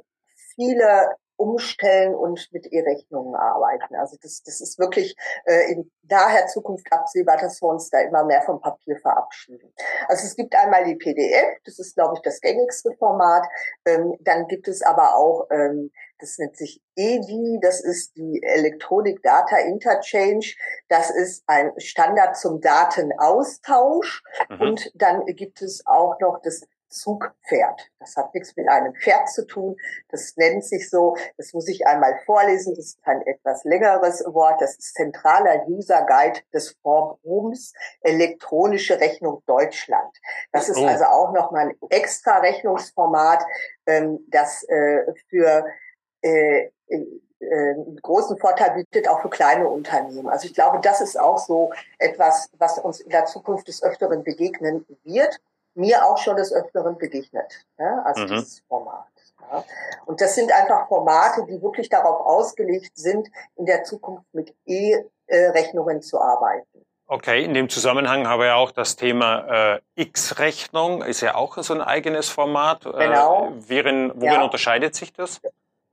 viele 0.55 1.11
umstellen 1.37 2.15
und 2.15 2.49
mit 2.53 2.67
E-Rechnungen 2.73 3.35
arbeiten. 3.35 3.95
Also 3.97 4.17
das, 4.21 4.43
das 4.43 4.61
ist 4.61 4.79
wirklich 4.79 5.17
äh, 5.45 5.73
in 5.73 5.91
daher 6.03 6.47
Zukunft 6.47 6.87
absehbar, 6.93 7.37
dass 7.37 7.61
wir 7.61 7.69
uns 7.69 7.91
da 7.91 8.01
immer 8.01 8.25
mehr 8.25 8.43
vom 8.43 8.61
Papier 8.61 8.97
verabschieden. 8.97 9.73
Also 10.09 10.27
es 10.27 10.37
gibt 10.37 10.55
einmal 10.55 10.85
die 10.85 10.97
PDF, 10.97 11.59
das 11.65 11.79
ist, 11.79 11.95
glaube 11.95 12.15
ich, 12.17 12.23
das 12.23 12.41
gängigste 12.41 12.93
Format. 12.99 13.47
Ähm, 13.85 14.17
dann 14.21 14.47
gibt 14.47 14.69
es 14.69 14.83
aber 14.83 15.17
auch, 15.17 15.47
ähm, 15.51 15.91
das 16.19 16.39
nennt 16.39 16.57
sich 16.57 16.81
EDI, 16.95 17.59
das 17.61 17.81
ist 17.81 18.17
die 18.17 18.43
Electronic 18.43 19.23
Data 19.23 19.59
Interchange. 19.59 20.55
Das 20.89 21.11
ist 21.11 21.45
ein 21.47 21.73
Standard 21.79 22.37
zum 22.37 22.61
Datenaustausch. 22.61 24.23
Mhm. 24.49 24.61
Und 24.61 24.93
dann 24.95 25.27
gibt 25.27 25.61
es 25.61 25.87
auch 25.87 26.19
noch 26.21 26.41
das 26.43 26.67
Zugpferd. 26.89 27.91
Das 27.99 28.17
hat 28.17 28.35
nichts 28.35 28.57
mit 28.57 28.69
einem 28.69 28.95
Pferd 28.95 29.29
zu 29.29 29.47
tun. 29.47 29.77
Das 30.09 30.37
nennt 30.37 30.65
sich 30.65 30.89
so. 30.89 31.17
Das 31.37 31.53
muss 31.53 31.69
ich 31.69 31.87
einmal 31.87 32.19
vorlesen. 32.25 32.75
Das 32.75 32.87
ist 32.87 32.99
ein 33.05 33.23
etwas 33.23 33.65
längeres 33.65 34.25
Wort. 34.27 34.61
Das 34.61 34.77
ist 34.77 34.95
zentraler 34.95 35.67
User 35.69 36.05
Guide 36.07 36.41
des 36.53 36.77
Forums 36.83 37.73
Elektronische 38.01 39.01
Rechnung 39.01 39.43
Deutschland. 39.47 40.17
Das 40.53 40.69
ist 40.69 40.79
oh. 40.79 40.87
also 40.87 41.05
auch 41.05 41.33
nochmal 41.33 41.69
ein 41.69 41.77
extra 41.91 42.39
Rechnungsformat, 42.39 43.45
ähm, 43.87 44.21
das 44.29 44.63
äh, 44.65 45.13
für 45.29 45.67
äh, 46.23 46.71
äh, 47.41 47.75
einen 47.75 47.97
großen 48.01 48.39
Vorteil 48.39 48.73
bietet 48.73 49.09
auch 49.09 49.21
für 49.21 49.29
kleine 49.29 49.69
Unternehmen. 49.69 50.29
Also 50.29 50.47
ich 50.47 50.55
glaube, 50.55 50.81
das 50.81 51.01
ist 51.01 51.19
auch 51.21 51.39
so 51.39 51.71
etwas, 51.99 52.49
was 52.59 52.79
uns 52.79 53.01
in 53.01 53.11
der 53.11 53.27
Zukunft 53.27 53.69
des 53.69 53.83
Öfteren 53.83 54.25
begegnen 54.25 54.87
wird. 55.05 55.39
Mir 55.77 56.05
auch 56.05 56.19
schon 56.19 56.37
des 56.37 56.53
Öfteren 56.53 56.99
begegnet, 56.99 57.53
ja, 57.79 58.03
also 58.05 58.23
mhm. 58.23 58.29
dieses 58.29 58.61
Format. 58.69 59.05
Ja. 59.41 59.65
Und 60.07 60.21
das 60.21 60.35
sind 60.35 60.51
einfach 60.53 60.89
Formate, 60.89 61.45
die 61.47 61.61
wirklich 61.63 61.89
darauf 61.89 62.27
ausgelegt 62.27 62.93
sind, 62.95 63.29
in 63.57 63.67
der 63.67 63.85
Zukunft 63.85 64.27
mit 64.33 64.55
E-Rechnungen 64.65 66.03
zu 66.03 66.21
arbeiten. 66.21 66.85
Okay, 67.09 67.45
in 67.45 67.55
dem 67.55 67.69
Zusammenhang 67.69 68.27
habe 68.27 68.47
ich 68.47 68.51
auch 68.51 68.73
das 68.73 68.97
Thema 68.97 69.77
äh, 69.77 69.81
X-Rechnung, 69.95 71.03
ist 71.03 71.21
ja 71.21 71.37
auch 71.37 71.57
so 71.59 71.73
ein 71.73 71.81
eigenes 71.81 72.29
Format. 72.29 72.85
Äh, 72.85 72.91
genau. 72.91 73.47
Äh, 73.47 73.69
worin, 73.69 74.13
worin 74.17 74.33
ja. 74.33 74.43
unterscheidet 74.43 74.97
sich 74.97 75.13
das? 75.13 75.41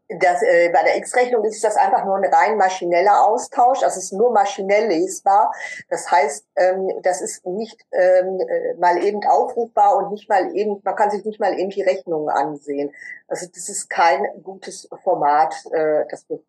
Das, 0.09 0.41
äh, 0.43 0.69
bei 0.69 0.83
der 0.83 0.97
X-Rechnung 0.97 1.43
ist 1.45 1.63
das 1.63 1.77
einfach 1.77 2.05
nur 2.05 2.17
ein 2.17 2.25
rein 2.25 2.57
maschineller 2.57 3.25
Austausch. 3.25 3.79
Das 3.79 3.97
ist 3.97 4.11
nur 4.11 4.31
maschinell 4.31 4.87
lesbar. 4.87 5.51
Das 5.89 6.11
heißt, 6.11 6.45
ähm, 6.57 6.89
das 7.01 7.21
ist 7.21 7.45
nicht 7.45 7.79
ähm, 7.91 8.39
äh, 8.39 8.73
mal 8.75 9.01
eben 9.03 9.23
aufrufbar 9.23 9.95
und 9.97 10.11
nicht 10.11 10.27
mal 10.29 10.53
eben, 10.55 10.81
man 10.83 10.95
kann 10.95 11.09
sich 11.09 11.23
nicht 11.25 11.39
mal 11.39 11.57
eben 11.57 11.69
die 11.69 11.81
Rechnungen 11.81 12.29
ansehen. 12.29 12.93
Also 13.27 13.47
das 13.47 13.69
ist 13.69 13.89
kein 13.89 14.25
gutes 14.43 14.89
Format, 15.03 15.55
äh, 15.71 16.05
das 16.09 16.27
wir 16.29 16.39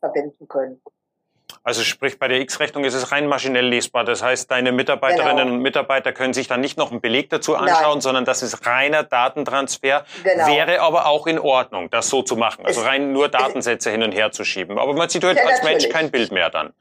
verwenden 0.00 0.48
können. 0.48 0.82
Also 1.66 1.82
sprich, 1.82 2.16
bei 2.20 2.28
der 2.28 2.38
X-Rechnung 2.42 2.84
ist 2.84 2.94
es 2.94 3.10
rein 3.10 3.26
maschinell 3.26 3.66
lesbar. 3.66 4.04
Das 4.04 4.22
heißt, 4.22 4.48
deine 4.48 4.70
Mitarbeiterinnen 4.70 5.46
genau. 5.46 5.56
und 5.56 5.62
Mitarbeiter 5.62 6.12
können 6.12 6.32
sich 6.32 6.46
dann 6.46 6.60
nicht 6.60 6.78
noch 6.78 6.92
einen 6.92 7.00
Beleg 7.00 7.28
dazu 7.28 7.56
anschauen, 7.56 7.94
Nein. 7.94 8.00
sondern 8.02 8.24
das 8.24 8.44
ist 8.44 8.64
reiner 8.66 9.02
Datentransfer. 9.02 10.04
Genau. 10.22 10.46
Wäre 10.46 10.80
aber 10.80 11.06
auch 11.06 11.26
in 11.26 11.40
Ordnung, 11.40 11.90
das 11.90 12.08
so 12.08 12.22
zu 12.22 12.36
machen. 12.36 12.64
Also 12.64 12.82
rein 12.82 13.12
nur 13.12 13.28
Datensätze 13.28 13.90
hin 13.90 14.04
und 14.04 14.12
her 14.12 14.30
zu 14.30 14.44
schieben. 14.44 14.78
Aber 14.78 14.94
man 14.94 15.08
sieht 15.08 15.24
heute 15.24 15.40
ja, 15.40 15.42
als 15.42 15.60
natürlich. 15.60 15.82
Mensch 15.82 15.92
kein 15.92 16.12
Bild 16.12 16.30
mehr 16.30 16.50
dann. 16.50 16.72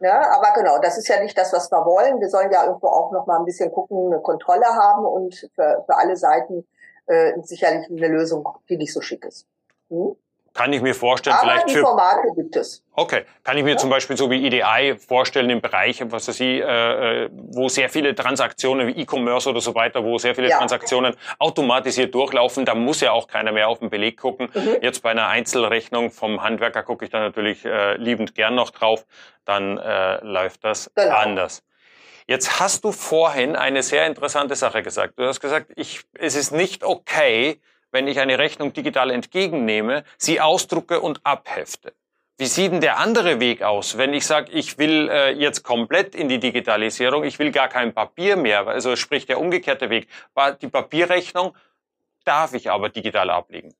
Ja, 0.00 0.20
aber 0.34 0.60
genau, 0.60 0.80
das 0.82 0.98
ist 0.98 1.06
ja 1.06 1.22
nicht 1.22 1.38
das, 1.38 1.52
was 1.52 1.70
wir 1.70 1.86
wollen. 1.86 2.20
Wir 2.20 2.28
sollen 2.28 2.50
ja 2.50 2.64
irgendwo 2.64 2.88
auch 2.88 3.12
noch 3.12 3.28
mal 3.28 3.38
ein 3.38 3.44
bisschen 3.44 3.70
gucken, 3.70 4.12
eine 4.12 4.20
Kontrolle 4.20 4.66
haben 4.66 5.06
und 5.06 5.36
für, 5.54 5.84
für 5.86 5.96
alle 5.96 6.16
Seiten 6.16 6.66
äh, 7.06 7.32
sicherlich 7.42 7.88
eine 7.88 8.08
Lösung, 8.08 8.48
die 8.68 8.76
nicht 8.76 8.92
so 8.92 9.00
schick 9.00 9.24
ist. 9.24 9.46
Hm? 9.88 10.16
Kann 10.56 10.72
ich 10.72 10.80
mir 10.80 10.94
vorstellen, 10.94 11.36
Aber 11.36 11.50
vielleicht 11.50 11.68
die 11.68 11.74
für. 11.74 11.82
Formate 11.82 12.28
gibt 12.34 12.56
es. 12.56 12.82
Okay, 12.92 13.24
kann 13.44 13.58
ich 13.58 13.64
mir 13.64 13.72
ja. 13.72 13.76
zum 13.76 13.90
Beispiel 13.90 14.16
so 14.16 14.30
wie 14.30 14.46
EDI 14.46 14.96
vorstellen 14.98 15.50
im 15.50 15.60
Bereich, 15.60 16.02
was 16.10 16.28
weiß 16.28 16.40
ich, 16.40 16.62
äh, 16.62 17.24
äh, 17.24 17.30
wo 17.32 17.68
sehr 17.68 17.90
viele 17.90 18.14
Transaktionen 18.14 18.86
wie 18.88 19.02
E-Commerce 19.02 19.50
oder 19.50 19.60
so 19.60 19.74
weiter, 19.74 20.02
wo 20.02 20.16
sehr 20.18 20.34
viele 20.34 20.48
ja. 20.48 20.56
Transaktionen 20.56 21.14
automatisiert 21.38 22.14
durchlaufen, 22.14 22.64
da 22.64 22.74
muss 22.74 23.00
ja 23.02 23.12
auch 23.12 23.28
keiner 23.28 23.52
mehr 23.52 23.68
auf 23.68 23.80
den 23.80 23.90
Beleg 23.90 24.18
gucken. 24.18 24.48
Mhm. 24.54 24.78
Jetzt 24.80 25.02
bei 25.02 25.10
einer 25.10 25.28
Einzelrechnung 25.28 26.10
vom 26.10 26.42
Handwerker 26.42 26.82
gucke 26.82 27.04
ich 27.04 27.10
da 27.10 27.20
natürlich 27.20 27.64
äh, 27.64 27.96
liebend 27.96 28.34
gern 28.34 28.54
noch 28.54 28.70
drauf, 28.70 29.04
dann 29.44 29.76
äh, 29.78 30.24
läuft 30.24 30.64
das 30.64 30.90
genau. 30.94 31.14
anders. 31.14 31.62
Jetzt 32.26 32.58
hast 32.58 32.82
du 32.84 32.90
vorhin 32.90 33.54
eine 33.54 33.82
sehr 33.82 34.06
interessante 34.06 34.56
Sache 34.56 34.82
gesagt. 34.82 35.18
Du 35.18 35.24
hast 35.24 35.40
gesagt, 35.40 35.70
ich, 35.76 36.00
es 36.14 36.34
ist 36.34 36.50
nicht 36.50 36.82
okay, 36.82 37.60
wenn 37.92 38.08
ich 38.08 38.20
eine 38.20 38.38
Rechnung 38.38 38.72
digital 38.72 39.10
entgegennehme, 39.10 40.04
sie 40.18 40.40
ausdrucke 40.40 41.00
und 41.00 41.20
abhefte. 41.24 41.92
Wie 42.38 42.46
sieht 42.46 42.72
denn 42.72 42.82
der 42.82 42.98
andere 42.98 43.40
Weg 43.40 43.62
aus, 43.62 43.96
wenn 43.96 44.12
ich 44.12 44.26
sage, 44.26 44.52
ich 44.52 44.76
will 44.76 45.08
äh, 45.08 45.30
jetzt 45.30 45.62
komplett 45.62 46.14
in 46.14 46.28
die 46.28 46.38
Digitalisierung, 46.38 47.24
ich 47.24 47.38
will 47.38 47.50
gar 47.50 47.68
kein 47.68 47.94
Papier 47.94 48.36
mehr, 48.36 48.66
also 48.66 48.94
sprich 48.94 49.24
der 49.24 49.40
umgekehrte 49.40 49.88
Weg, 49.88 50.08
die 50.60 50.68
Papierrechnung 50.68 51.56
darf 52.26 52.52
ich 52.52 52.70
aber 52.70 52.90
digital 52.90 53.30
ablegen. 53.30 53.74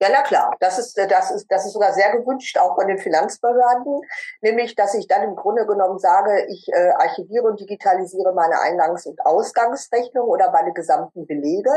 Ja, 0.00 0.08
na 0.12 0.22
klar, 0.22 0.54
das 0.60 0.78
ist, 0.78 0.98
das 0.98 1.30
ist, 1.30 1.46
das 1.50 1.64
ist 1.64 1.72
sogar 1.72 1.94
sehr 1.94 2.12
gewünscht, 2.12 2.58
auch 2.58 2.74
von 2.74 2.88
den 2.88 2.98
Finanzbehörden, 2.98 4.02
nämlich, 4.42 4.74
dass 4.74 4.94
ich 4.94 5.06
dann 5.06 5.22
im 5.22 5.36
Grunde 5.36 5.64
genommen 5.66 5.98
sage, 5.98 6.46
ich 6.50 6.68
äh, 6.68 6.90
archiviere 6.90 7.44
und 7.44 7.60
digitalisiere 7.60 8.34
meine 8.34 8.56
Eingangs- 8.56 9.06
und 9.06 9.24
Ausgangsrechnung 9.24 10.28
oder 10.28 10.50
meine 10.50 10.74
gesamten 10.74 11.26
Belege. 11.26 11.70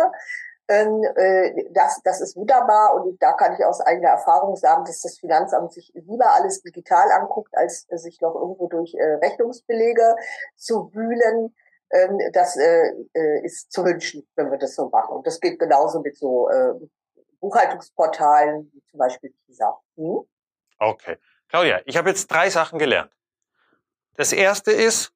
Ähm, 0.69 1.01
äh, 1.15 1.71
das, 1.71 2.01
das 2.03 2.19
ist 2.19 2.35
wunderbar 2.35 2.95
und 2.95 3.21
da 3.21 3.33
kann 3.33 3.53
ich 3.53 3.63
aus 3.63 3.79
eigener 3.79 4.09
Erfahrung 4.09 4.55
sagen, 4.57 4.83
dass 4.83 5.01
das 5.01 5.17
Finanzamt 5.17 5.71
sich 5.71 5.91
lieber 5.93 6.33
alles 6.33 6.61
digital 6.61 7.09
anguckt, 7.11 7.55
als 7.55 7.87
sich 7.89 8.19
noch 8.19 8.35
irgendwo 8.35 8.67
durch 8.67 8.93
äh, 8.93 9.13
Rechnungsbelege 9.25 10.15
zu 10.55 10.91
wühlen. 10.93 11.55
Ähm, 11.91 12.19
das 12.33 12.57
äh, 12.57 12.91
ist 13.43 13.71
zu 13.71 13.85
wünschen, 13.85 14.27
wenn 14.35 14.51
wir 14.51 14.57
das 14.57 14.75
so 14.75 14.89
machen. 14.89 15.15
Und 15.15 15.25
das 15.25 15.39
geht 15.39 15.57
genauso 15.57 16.01
mit 16.01 16.17
so 16.17 16.49
Buchhaltungsportalen, 17.39 18.69
wie 18.73 18.83
zum 18.89 18.97
Beispiel 18.97 19.33
dieser. 19.47 19.79
Hm? 19.95 20.27
Okay. 20.79 21.17
Claudia, 21.47 21.81
ich 21.85 21.95
habe 21.95 22.09
jetzt 22.09 22.27
drei 22.27 22.49
Sachen 22.49 22.77
gelernt. 22.77 23.11
Das 24.15 24.33
erste 24.33 24.71
ist, 24.71 25.13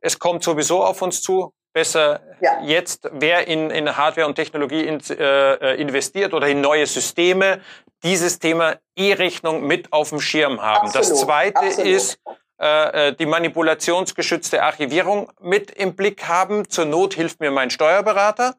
es 0.00 0.18
kommt 0.18 0.42
sowieso 0.42 0.82
auf 0.82 1.02
uns 1.02 1.22
zu, 1.22 1.54
besser 1.78 2.20
ja. 2.40 2.60
jetzt, 2.64 3.08
wer 3.12 3.46
in, 3.46 3.70
in 3.70 3.96
Hardware 3.96 4.26
und 4.26 4.34
Technologie 4.34 4.82
in, 4.82 4.98
äh, 5.10 5.74
investiert 5.76 6.34
oder 6.34 6.48
in 6.48 6.60
neue 6.60 6.88
Systeme, 6.88 7.60
dieses 8.02 8.40
Thema 8.40 8.74
E-Rechnung 8.96 9.64
mit 9.64 9.92
auf 9.92 10.08
dem 10.08 10.20
Schirm 10.20 10.60
haben. 10.60 10.88
Absolut. 10.88 10.94
Das 10.96 11.20
zweite 11.20 11.60
Absolut. 11.60 11.86
ist, 11.86 12.18
äh, 12.60 13.10
äh, 13.10 13.12
die 13.12 13.26
manipulationsgeschützte 13.26 14.60
Archivierung 14.64 15.30
mit 15.40 15.70
im 15.70 15.94
Blick 15.94 16.26
haben. 16.26 16.68
Zur 16.68 16.86
Not 16.86 17.14
hilft 17.14 17.38
mir 17.38 17.52
mein 17.52 17.70
Steuerberater, 17.70 18.56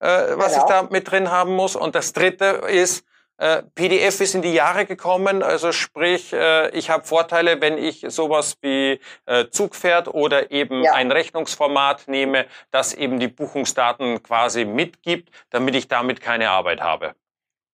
äh, 0.00 0.08
was 0.34 0.54
genau. 0.54 0.64
ich 0.64 0.68
da 0.68 0.82
mit 0.90 1.08
drin 1.08 1.30
haben 1.30 1.52
muss. 1.52 1.76
Und 1.76 1.94
das 1.94 2.12
dritte 2.12 2.46
ist, 2.66 3.04
PDF 3.38 4.20
ist 4.20 4.34
in 4.34 4.42
die 4.42 4.54
Jahre 4.54 4.86
gekommen, 4.86 5.42
also 5.42 5.72
sprich, 5.72 6.32
äh, 6.32 6.70
ich 6.70 6.88
habe 6.88 7.04
Vorteile, 7.04 7.60
wenn 7.60 7.76
ich 7.76 8.04
sowas 8.08 8.56
wie 8.62 9.00
äh, 9.26 9.48
Zugpferd 9.50 10.08
oder 10.08 10.50
eben 10.50 10.82
ja. 10.82 10.94
ein 10.94 11.12
Rechnungsformat 11.12 12.08
nehme, 12.08 12.46
das 12.70 12.94
eben 12.94 13.20
die 13.20 13.28
Buchungsdaten 13.28 14.22
quasi 14.22 14.64
mitgibt, 14.64 15.30
damit 15.50 15.74
ich 15.74 15.88
damit 15.88 16.20
keine 16.20 16.48
Arbeit 16.48 16.80
habe. 16.80 17.14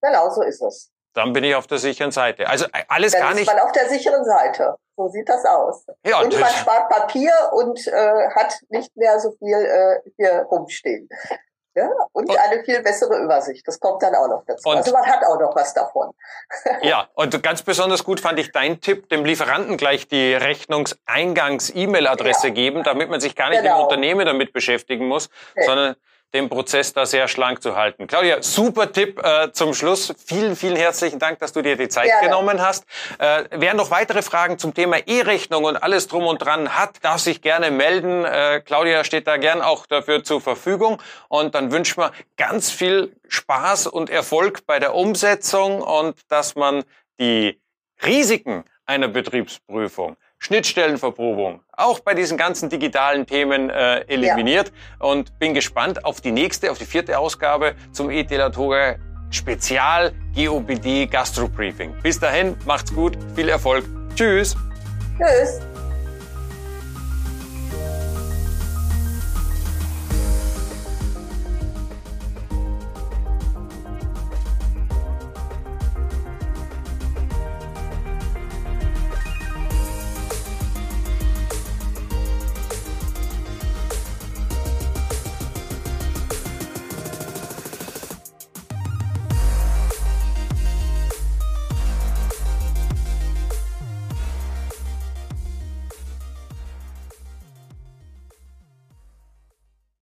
Genau, 0.00 0.30
so 0.30 0.42
ist 0.42 0.60
es. 0.62 0.90
Dann 1.14 1.32
bin 1.32 1.44
ich 1.44 1.54
auf 1.54 1.66
der 1.66 1.78
sicheren 1.78 2.10
Seite. 2.10 2.48
Also 2.48 2.64
äh, 2.66 2.84
alles 2.88 3.12
Dann 3.12 3.20
gar 3.20 3.34
nicht. 3.34 3.42
Ist 3.42 3.54
man 3.54 3.60
auf 3.60 3.72
der 3.72 3.88
sicheren 3.88 4.24
Seite. 4.24 4.76
So 4.96 5.08
sieht 5.08 5.28
das 5.28 5.44
aus. 5.44 5.86
Ja, 6.04 6.20
und 6.20 6.38
man 6.38 6.50
spart 6.50 6.88
Papier 6.88 7.32
und 7.52 7.86
äh, 7.86 8.30
hat 8.34 8.54
nicht 8.68 8.94
mehr 8.96 9.18
so 9.20 9.32
viel 9.38 9.56
äh, 9.56 10.10
hier 10.16 10.46
rumstehen. 10.50 11.08
Ja, 11.74 11.88
und, 12.12 12.28
und, 12.28 12.38
eine 12.38 12.62
viel 12.64 12.82
bessere 12.82 13.18
Übersicht. 13.18 13.66
Das 13.66 13.80
kommt 13.80 14.02
dann 14.02 14.14
auch 14.14 14.28
noch 14.28 14.44
dazu. 14.46 14.68
also 14.68 14.92
man 14.92 15.06
hat 15.06 15.24
auch 15.24 15.40
noch 15.40 15.56
was 15.56 15.72
davon. 15.72 16.12
ja, 16.82 17.08
und 17.14 17.42
ganz 17.42 17.62
besonders 17.62 18.04
gut 18.04 18.20
fand 18.20 18.38
ich 18.38 18.52
dein 18.52 18.82
Tipp, 18.82 19.08
dem 19.08 19.24
Lieferanten 19.24 19.78
gleich 19.78 20.06
die 20.06 20.34
Rechnungseingangs-E-Mail-Adresse 20.34 22.48
ja. 22.48 22.52
geben, 22.52 22.82
damit 22.82 23.08
man 23.08 23.20
sich 23.20 23.34
gar 23.34 23.48
nicht 23.48 23.62
genau. 23.62 23.78
im 23.78 23.84
Unternehmen 23.84 24.26
damit 24.26 24.52
beschäftigen 24.52 25.08
muss, 25.08 25.30
nee. 25.56 25.64
sondern 25.64 25.96
den 26.34 26.48
Prozess 26.48 26.92
da 26.92 27.04
sehr 27.04 27.28
schlank 27.28 27.62
zu 27.62 27.76
halten. 27.76 28.06
Claudia, 28.06 28.42
super 28.42 28.90
Tipp 28.90 29.20
äh, 29.22 29.52
zum 29.52 29.74
Schluss. 29.74 30.14
Vielen, 30.26 30.56
vielen 30.56 30.76
herzlichen 30.76 31.18
Dank, 31.18 31.38
dass 31.40 31.52
du 31.52 31.62
dir 31.62 31.76
die 31.76 31.88
Zeit 31.88 32.06
Gerne. 32.06 32.28
genommen 32.28 32.60
hast. 32.60 32.84
Äh, 33.18 33.44
wer 33.50 33.74
noch 33.74 33.90
weitere 33.90 34.22
Fragen 34.22 34.58
zum 34.58 34.72
Thema 34.72 34.96
E-Rechnung 35.06 35.64
und 35.64 35.82
alles 35.82 36.08
drum 36.08 36.24
und 36.24 36.38
dran 36.38 36.76
hat, 36.76 37.04
darf 37.04 37.20
sich 37.20 37.42
gerne 37.42 37.70
melden. 37.70 38.24
Äh, 38.24 38.60
Claudia 38.64 39.04
steht 39.04 39.26
da 39.26 39.36
gern 39.36 39.60
auch 39.60 39.86
dafür 39.86 40.24
zur 40.24 40.40
Verfügung. 40.40 41.02
Und 41.28 41.54
dann 41.54 41.70
wünschen 41.70 41.98
wir 41.98 42.12
ganz 42.36 42.70
viel 42.70 43.14
Spaß 43.28 43.86
und 43.86 44.08
Erfolg 44.08 44.66
bei 44.66 44.78
der 44.78 44.94
Umsetzung 44.94 45.82
und 45.82 46.18
dass 46.28 46.54
man 46.54 46.84
die 47.20 47.60
Risiken 48.04 48.64
einer 48.86 49.08
Betriebsprüfung 49.08 50.16
Schnittstellenverprobung, 50.42 51.60
auch 51.72 52.00
bei 52.00 52.14
diesen 52.14 52.36
ganzen 52.36 52.68
digitalen 52.68 53.26
Themen 53.26 53.70
äh, 53.70 54.00
eliminiert 54.08 54.72
ja. 55.00 55.06
und 55.06 55.38
bin 55.38 55.54
gespannt 55.54 56.04
auf 56.04 56.20
die 56.20 56.32
nächste, 56.32 56.72
auf 56.72 56.78
die 56.78 56.84
vierte 56.84 57.16
Ausgabe 57.16 57.76
zum 57.92 58.10
ETLatoga 58.10 58.96
Spezial 59.30 60.12
GOBD 60.34 61.06
Gastro 61.06 61.48
Briefing. 61.48 61.94
Bis 62.02 62.18
dahin, 62.18 62.56
macht's 62.66 62.92
gut, 62.92 63.16
viel 63.36 63.48
Erfolg. 63.48 63.84
Tschüss. 64.16 64.56
Tschüss. 65.16 65.60